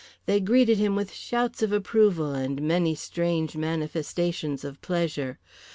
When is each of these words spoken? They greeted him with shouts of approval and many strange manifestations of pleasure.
They 0.25 0.39
greeted 0.39 0.79
him 0.79 0.95
with 0.95 1.13
shouts 1.13 1.61
of 1.61 1.71
approval 1.71 2.33
and 2.33 2.59
many 2.63 2.95
strange 2.95 3.55
manifestations 3.55 4.63
of 4.63 4.81
pleasure. 4.81 5.37